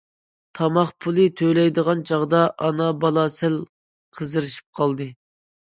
[0.59, 3.61] تاماق پۇلى تۆلەيدىغان چاغدا، ئانا- بالا سەل
[4.19, 5.15] قىزىرىشىپ قالدى.